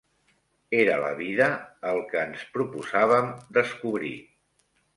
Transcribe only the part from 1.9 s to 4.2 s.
el què ens proposàvem descobrir